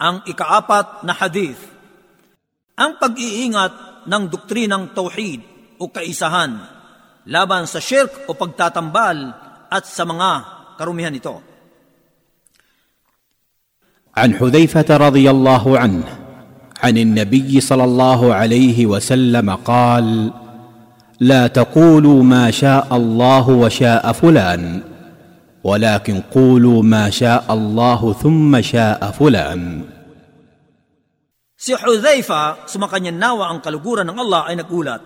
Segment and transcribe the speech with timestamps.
[0.00, 1.60] Ang ikaapat na hadith.
[2.76, 5.40] Ang pag-iingat ng doktrinang tauhid
[5.80, 6.76] o kaisahan
[7.26, 9.18] laban sa shirk o pagtatambal
[9.66, 10.30] at sa mga
[10.78, 11.36] karumihan ito.
[14.16, 16.06] عن حذيفه رضي الله عنه
[16.80, 20.32] عن النبي صلى الله عليه وسلم قال
[21.20, 24.62] لا تقولوا ما شاء الله وشاء فلان
[25.66, 29.62] ولكن قولوا ما شاء الله ثم شاء فلان
[31.56, 35.00] Si Hudhaifa, sumakanyan nawa ang kaluguran ng Allah ay nagulat.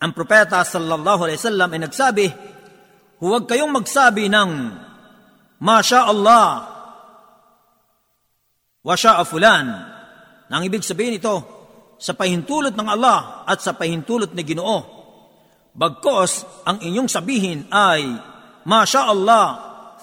[0.00, 2.26] Ang propeta sallallahu alaihi wasallam ay nagsabi,
[3.20, 4.50] huwag kayong magsabi ng
[5.60, 6.48] Masya Allah
[8.82, 9.66] wa sha'a fulan.
[10.48, 11.36] Nang ibig sabihin ito,
[12.00, 14.80] sa pahintulot ng Allah at sa pahintulot ni Ginoo.
[15.76, 18.27] Bagkos, ang inyong sabihin ay
[18.69, 19.45] Masya Allah,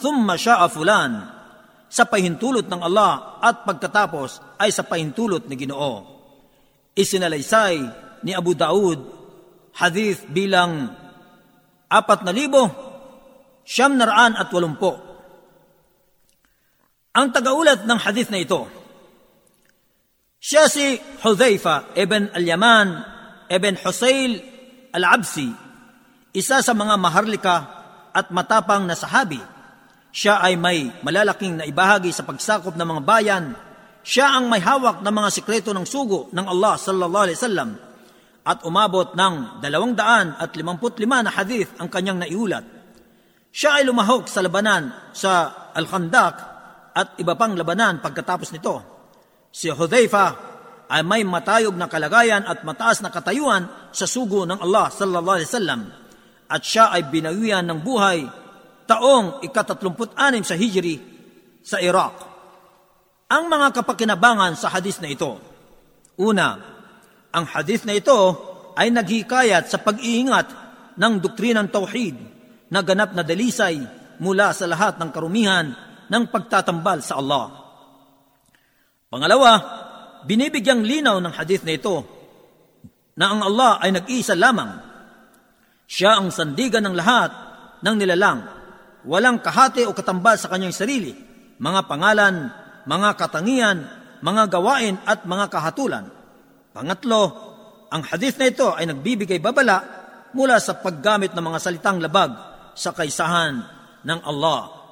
[0.00, 1.12] thumma sha'a fulan
[1.92, 5.94] sa pahintulot ng Allah at pagkatapos ay sa pahintulot ni Ginoo.
[6.96, 7.76] Isinalaysay
[8.24, 9.04] ni Abu Daud
[9.76, 10.88] hadith bilang
[11.92, 12.64] apat na libo
[13.68, 14.96] siyam naraan at walumpo.
[17.14, 18.64] Ang tagaulat ng hadith na ito,
[20.40, 22.88] siya si Hudhaifa ibn al-Yaman
[23.52, 24.40] ibn Husayl
[24.90, 25.52] al-Absi,
[26.32, 27.83] isa sa mga maharlika
[28.14, 29.42] at matapang na sahabi
[30.14, 33.44] siya ay may malalaking naibahagi sa pagsakop ng mga bayan.
[34.06, 37.70] Siya ang may hawak ng mga sikreto ng sugo ng Allah sallallahu alaihi wasallam
[38.46, 42.62] at umabot ng dalawang daan at limamput lima na hadith ang kanyang naiulat.
[43.50, 46.36] Siya ay lumahok sa labanan sa Al-Khandaq
[46.94, 48.76] at iba pang labanan pagkatapos nito.
[49.50, 50.26] Si Hudhaifa
[50.94, 55.50] ay may matayog na kalagayan at mataas na katayuan sa sugo ng Allah sallallahu alaihi
[55.50, 55.80] wasallam
[56.48, 58.24] at siya ay binawian ng buhay
[58.84, 61.00] taong ikatatlumput-anim sa Hijri
[61.64, 62.14] sa Iraq.
[63.32, 65.40] Ang mga kapakinabangan sa hadis na ito.
[66.20, 66.60] Una,
[67.34, 68.14] ang hadis na ito
[68.76, 70.46] ay naghikayat sa pag-iingat
[70.94, 72.14] ng doktrinang tauhid
[72.70, 73.82] na ganap na dalisay
[74.22, 75.74] mula sa lahat ng karumihan
[76.06, 77.50] ng pagtatambal sa Allah.
[79.10, 79.52] Pangalawa,
[80.26, 82.02] binibigyang linaw ng hadith na ito
[83.14, 84.93] na ang Allah ay nag-iisa lamang.
[85.84, 87.30] Siya ang sandigan ng lahat
[87.84, 88.64] ng nilalang
[89.04, 91.12] walang kahati o katambal sa kanyang sarili,
[91.60, 92.50] mga pangalan,
[92.88, 93.78] mga katangian,
[94.24, 96.08] mga gawain at mga kahatulan.
[96.72, 97.22] Pangatlo,
[97.92, 99.84] ang hadith na ito ay nagbibigay babala
[100.34, 102.32] mula sa paggamit ng mga salitang labag
[102.74, 103.62] sa kaisahan
[104.02, 104.83] ng Allah